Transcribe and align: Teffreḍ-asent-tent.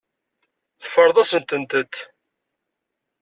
Teffreḍ-asent-tent. 0.81 1.95